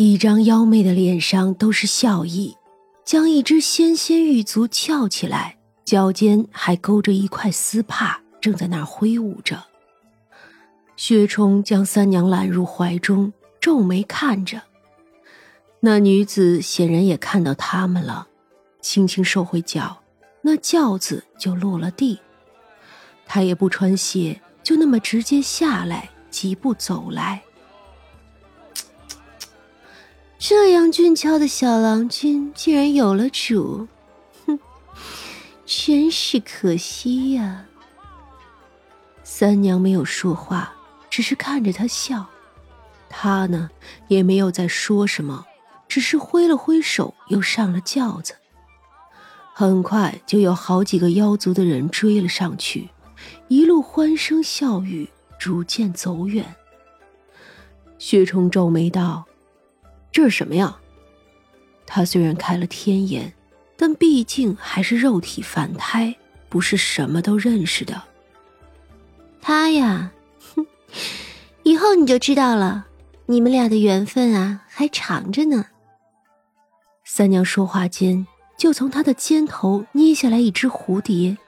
[0.00, 2.56] 一张妖媚的脸上都是笑意，
[3.04, 9.64] 将一只纤纤玉足翘起来，脚尖还勾着一块丝帕，正在那儿挥舞着。
[10.94, 14.62] 薛冲将三娘揽入怀中，皱眉看着。
[15.80, 18.28] 那女子显然也看到他们了，
[18.80, 20.00] 轻轻收回脚，
[20.42, 22.20] 那轿子就落了地。
[23.26, 27.42] 她也不穿鞋，就那么直接下来，疾步走来。
[30.38, 33.88] 这样俊俏的小郎君竟然有了主，
[34.46, 34.56] 哼，
[35.66, 37.64] 真是可惜呀。
[39.24, 40.72] 三娘没有说话，
[41.10, 42.24] 只是看着他笑。
[43.10, 43.68] 他呢，
[44.06, 45.44] 也没有再说什么，
[45.88, 48.36] 只是挥了挥手，又上了轿子。
[49.52, 52.90] 很快就有好几个妖族的人追了上去，
[53.48, 56.54] 一路欢声笑语，逐渐走远。
[57.98, 59.24] 薛冲皱眉道。
[60.18, 60.76] 这是什么呀？
[61.86, 63.32] 他虽然开了天眼，
[63.76, 66.12] 但毕竟还是肉体凡胎，
[66.48, 68.02] 不是什么都认识的。
[69.40, 70.10] 他呀，
[70.56, 70.66] 哼，
[71.62, 72.88] 以后你就知道了。
[73.26, 75.66] 你们俩的缘分啊，还长着呢。
[77.04, 81.38] 三娘说话间，就从他的肩头捏下来一只蝴蝶。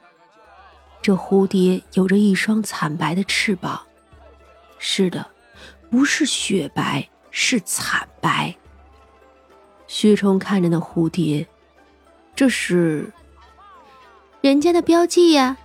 [1.01, 3.81] 这蝴蝶有着一双惨白的翅膀。
[4.79, 5.29] 是的，
[5.89, 7.05] 不是雪白。
[7.33, 8.53] 是惨白。
[9.91, 11.45] 薛冲看着那蝴蝶，
[12.33, 13.11] 这是
[14.39, 15.57] 人家的标记呀。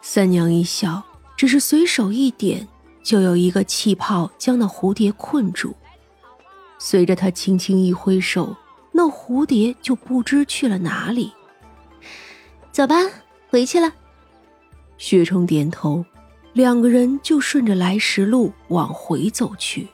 [0.00, 1.02] 三娘一笑，
[1.36, 2.68] 只是随手一点，
[3.02, 5.74] 就有一个气泡将那蝴蝶困住。
[6.78, 8.56] 随着他轻轻一挥手，
[8.92, 11.32] 那蝴蝶就不知去了哪里。
[12.70, 12.94] 走吧，
[13.50, 13.92] 回去了。
[14.96, 16.04] 薛冲点头，
[16.52, 19.88] 两个人就顺着来时路往回走去。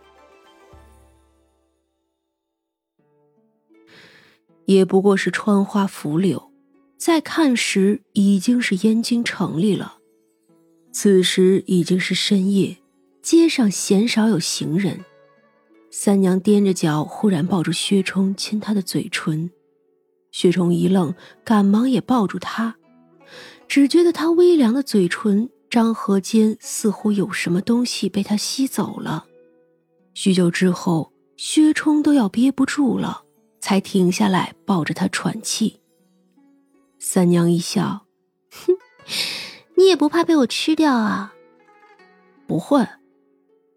[4.71, 6.53] 也不过是穿花拂柳，
[6.97, 9.97] 再看时已经是燕京城里了。
[10.93, 12.77] 此时已经是深夜，
[13.21, 15.05] 街上鲜少有行人。
[15.91, 19.51] 三娘踮着脚，忽然抱住薛冲，亲他的嘴唇。
[20.31, 22.77] 薛冲一愣，赶忙也抱住他，
[23.67, 29.27] 只觉得他微凉的嘴唇张合间，似乎有什么东西被他吸走了。
[30.15, 33.25] 许久之后，薛冲都要憋不住了。
[33.71, 35.79] 才停下来，抱着他喘气。
[36.99, 38.05] 三娘一笑
[38.51, 38.77] ：“哼，
[39.77, 41.33] 你也不怕被我吃掉啊？”
[42.49, 42.85] 不会，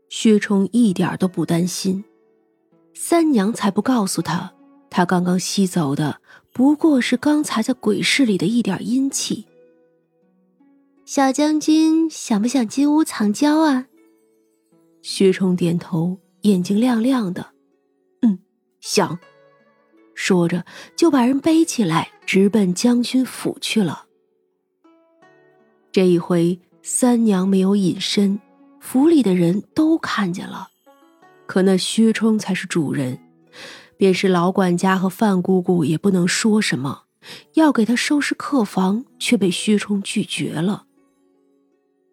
[0.10, 2.04] 薛冲一点都不担心。
[2.96, 4.56] 三娘才不告诉他，
[4.90, 6.20] 他刚刚吸走的
[6.52, 9.46] 不过是刚才在鬼市里的一点阴气。
[11.06, 13.86] 小将军想不想进屋藏娇啊？
[15.04, 17.52] 薛冲点头，眼睛亮亮的
[18.26, 18.40] ：“嗯，
[18.82, 19.20] 想。”
[20.16, 20.66] 说着，
[20.96, 24.06] 就把人背起来，直奔将军府去了。
[25.92, 28.40] 这一回，三娘没有隐身，
[28.80, 30.70] 府里的人都看见了。
[31.46, 33.20] 可那薛冲才是主人，
[33.98, 37.04] 便是老管家和范姑姑也不能说什么，
[37.54, 40.86] 要给他收拾客房，却被薛冲拒绝了。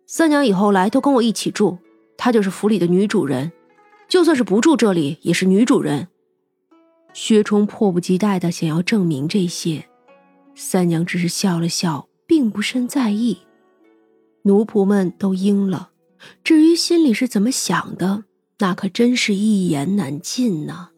[0.07, 1.79] 三娘以后来都跟我一起住，
[2.17, 3.53] 她就是府里的女主人，
[4.09, 6.09] 就算是不住这里，也是女主人。
[7.13, 9.87] 薛冲迫不及待的想要证明这些，
[10.55, 13.39] 三娘只是笑了笑，并不甚在意。
[14.43, 15.91] 奴仆们都应了，
[16.43, 18.25] 至于心里是怎么想的，
[18.59, 20.89] 那可真是一言难尽呢。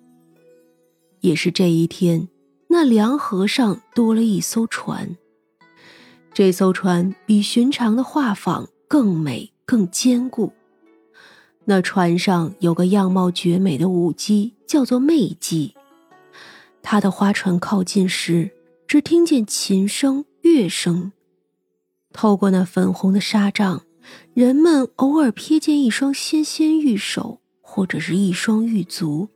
[1.21, 2.29] 也是这一天，
[2.69, 5.17] 那梁河上多了一艘船。
[6.35, 10.53] 这艘船比寻常的画舫更美、更坚固。
[11.65, 15.75] 那船上有个样貌绝美的舞姬，叫做媚姬。
[16.83, 18.51] 他的花船靠近时，
[18.87, 21.13] 只听见琴声、乐声。
[22.13, 23.83] 透过那粉红的纱帐，
[24.35, 29.29] 人们偶尔瞥见一双纤纤玉手，或者是一双玉足。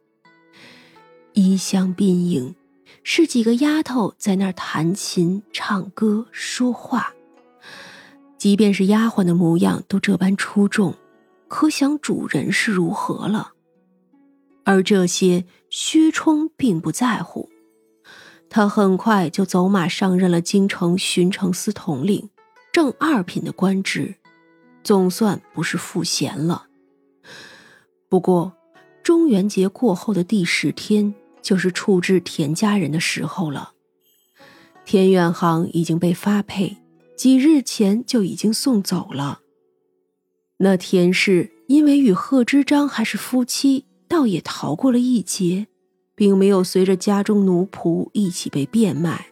[1.33, 2.55] 衣香鬓影，
[3.03, 7.15] 是几个丫头在那儿弹琴、唱歌、说话。
[8.37, 10.95] 即便是丫鬟的模样都这般出众，
[11.49, 13.53] 可想主人是如何了。
[14.65, 15.45] 而这些，
[15.79, 17.51] 薛冲并不在乎。
[18.49, 22.31] 他很快就走马上任了京城巡城司统领，
[22.73, 24.15] 正二品的官职，
[24.83, 26.69] 总算不是赋闲了。
[28.09, 28.55] 不过，
[29.03, 33.73] 中元节过后的第十天，就是处置田家人的时候了。
[34.87, 36.79] 田远航已经被发配，
[37.19, 39.41] 几日前就已经送走了。
[40.57, 43.85] 那田氏因为与贺知章还是夫妻。
[44.09, 45.67] 倒也逃过了一劫，
[46.15, 49.27] 并没有随着家中奴仆一起被变卖。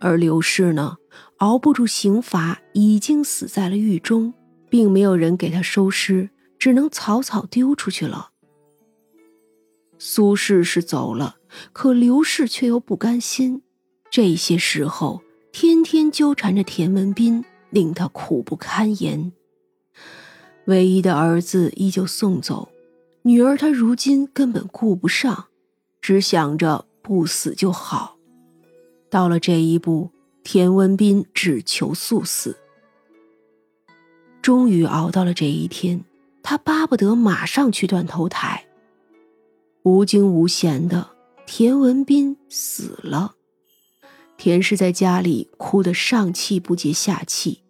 [0.00, 0.96] 而刘氏呢，
[1.38, 4.32] 熬不住刑罚，已经死在了狱中，
[4.68, 8.30] 并没有人给他收尸，只能草草丢出去了。
[9.98, 11.38] 苏轼是走了，
[11.72, 13.62] 可刘氏却又不甘心。
[14.10, 19.32] 这些时候，天天纠缠着田文斌，令他苦不堪言。
[20.66, 22.68] 唯一的儿子依旧送走，
[23.22, 25.46] 女儿他如今根本顾不上，
[26.00, 28.16] 只想着不死就好。
[29.10, 30.10] 到了这一步，
[30.42, 32.56] 田文斌只求速死。
[34.40, 36.04] 终于熬到了这一天，
[36.42, 38.66] 他巴不得马上去断头台。
[39.82, 41.10] 无惊无险的
[41.46, 43.34] 田文斌死了，
[44.36, 47.62] 田氏在家里哭得上气不接下气。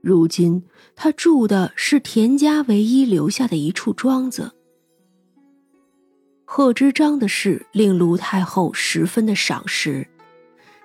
[0.00, 0.62] 如今
[0.94, 4.52] 他住的是田家唯一留下的一处庄子。
[6.50, 10.08] 贺知章的事令卢太后十分的赏识，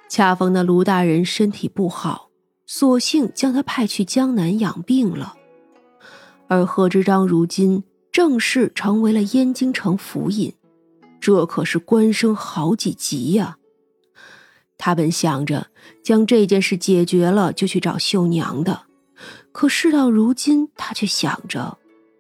[0.10, 2.30] 恰逢那卢大人身体不好，
[2.65, 5.36] 索性将他派去江南养病了。
[6.50, 7.81] 而贺知章如今。
[8.12, 10.54] 正式成为了燕京城府尹，
[11.19, 13.57] 这可是官升好几级呀。
[14.77, 15.68] 他本想着
[16.04, 18.83] 将这件事解决了就去找绣娘的，
[19.51, 21.80] 可事到如今，他却想着，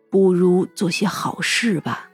[0.09, 2.09] 不如做些好事吧。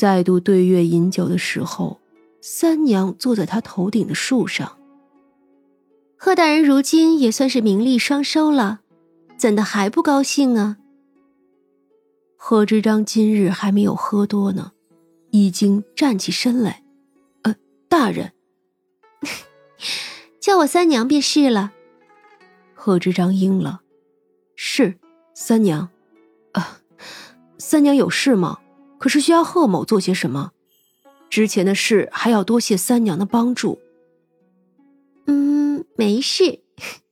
[0.00, 2.00] 再度对月饮酒的时候，
[2.40, 4.78] 三娘坐在他头顶的树上。
[6.16, 8.80] 贺大人如今也算是名利双收了，
[9.36, 10.78] 怎的还不高兴啊？
[12.38, 14.72] 贺知章今日还没有喝多呢，
[15.32, 16.82] 已经站起身来。
[17.42, 17.54] 呃，
[17.86, 18.32] 大人，
[20.40, 21.72] 叫我三娘便是了。
[22.72, 23.82] 贺知章应了，
[24.56, 24.98] 是
[25.34, 25.90] 三娘。
[26.52, 26.80] 啊，
[27.58, 28.60] 三娘有事吗？
[29.00, 30.52] 可是需要贺某做些什么？
[31.30, 33.80] 之前的事还要多谢三娘的帮助。
[35.26, 36.60] 嗯，没事，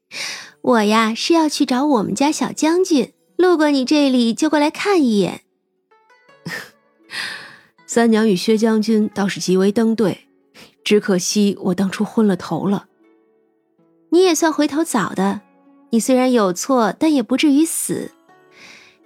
[0.61, 3.15] 我呀是要去找我们家小将军。
[3.37, 5.43] 路过你这里，就过来看一眼。
[7.87, 10.29] 三娘与薛将军倒是极为登对，
[10.85, 12.89] 只可惜我当初昏了头了。
[14.11, 15.41] 你也算回头早的，
[15.91, 18.11] 你虽然有错，但也不至于死。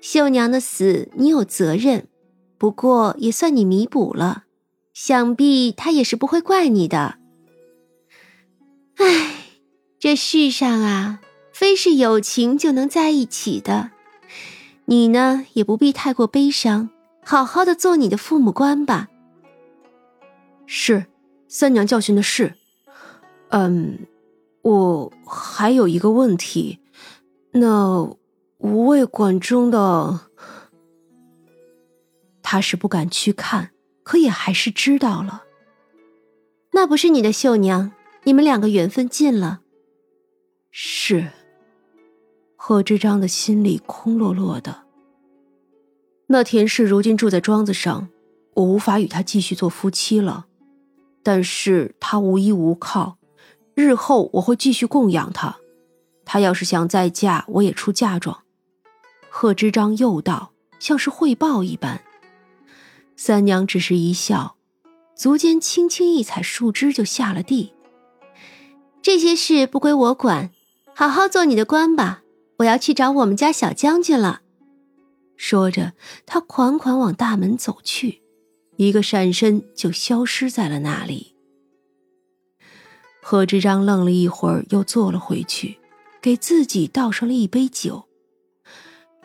[0.01, 2.09] 秀娘的死，你有责任，
[2.63, 4.45] 不过也算你弥补了，
[4.95, 7.19] 想必他也是不会怪你的。
[8.99, 9.35] 唉，
[9.99, 11.21] 这世上啊，
[11.53, 13.91] 非是有情就能在一起的。
[14.85, 16.91] 你呢，也不必太过悲伤，
[17.25, 19.09] 好好的做你的父母官吧。
[20.65, 21.07] 是，
[21.49, 22.55] 三娘教训的是。
[23.49, 24.07] 嗯，
[24.63, 26.79] 我还有一个问题，
[27.55, 28.09] 那
[28.59, 30.21] 五味馆中的，
[32.53, 33.71] 他是不敢去看，
[34.03, 35.45] 可也还是知道了。
[36.73, 37.93] 那不是你的绣娘，
[38.25, 39.63] 你们两个缘分尽了。
[40.71, 41.31] 是。
[42.55, 44.83] 贺知章的心里空落落的。
[46.27, 48.11] 那田氏如今住在庄子上，
[48.53, 50.45] 我无法与他继续做夫妻了。
[51.23, 53.17] 但是他无依无靠，
[53.75, 55.57] 日后我会继续供养他。
[56.27, 58.43] 他要是想再嫁，我也出嫁妆。
[59.31, 62.05] 贺知章又道，像是汇报一般。
[63.25, 64.57] 三娘只是一笑，
[65.15, 67.73] 足尖轻轻一踩树枝，就下了地。
[69.01, 70.51] 这些事不归我管，
[70.93, 72.25] 好好做你的官吧。
[72.57, 74.41] 我要去找我们家小将军了。
[75.37, 75.93] 说着，
[76.27, 78.23] 他款款往大门走去，
[78.75, 81.37] 一个闪身就消失在了那里。
[83.23, 85.79] 贺知章愣了一会儿，又坐了回去，
[86.21, 88.03] 给自己倒上了一杯酒。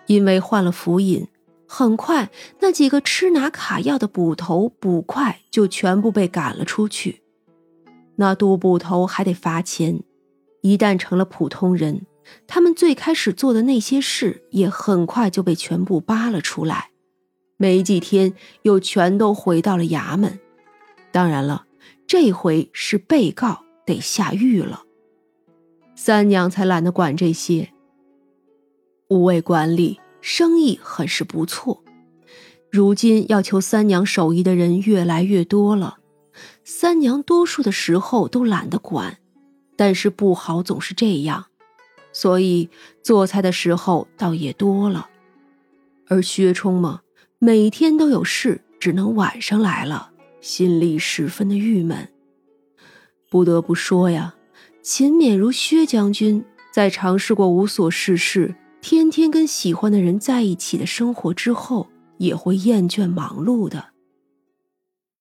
[0.05, 1.27] 因为换了府尹，
[1.67, 2.31] 很快
[2.61, 7.21] 那几个吃拿卡要的捕头捕快就全部被赶了出去。
[8.15, 10.01] 那杜捕头还得罚钱，
[10.61, 12.05] 一旦成了普通人。
[12.45, 16.91] 他们最开始做的那些事，也很快就被全部扒了出来，
[17.55, 18.33] 没几天
[18.63, 20.39] 又全都回到了衙门。
[21.11, 21.65] 当然了，
[22.05, 24.83] 这回是被告得下狱了。
[25.95, 27.69] 三娘才懒得管这些。
[29.09, 31.83] 五位管理生意很是不错，
[32.69, 35.99] 如今要求三娘手艺的人越来越多了，
[36.63, 39.17] 三娘多数的时候都懒得管，
[39.75, 41.45] 但是不好总是这样。
[42.11, 42.69] 所以
[43.03, 45.07] 做菜的时候倒也多了，
[46.07, 47.01] 而薛冲嘛，
[47.37, 52.09] 每天都有事，只能晚上来了，心里十分的郁闷。
[53.29, 54.33] 不得不说呀，
[54.81, 58.55] 秦勉如薛将军，在尝试过无所事事、
[58.89, 61.89] 天天跟喜欢的人在一起的生活之后，
[62.19, 63.83] 也会厌倦忙碌的。